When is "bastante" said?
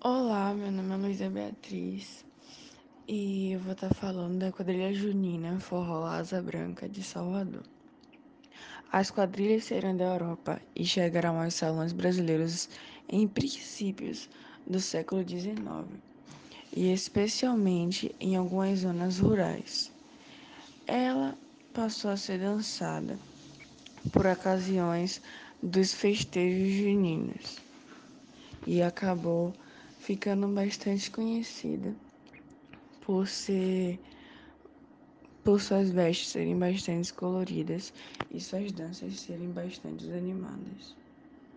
30.48-31.10, 36.58-37.12, 39.50-40.10